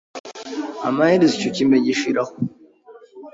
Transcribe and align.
Amaherezo 0.89 1.33
icyo 1.37 1.49
kime 1.55 1.77
gishiraho 1.85 2.33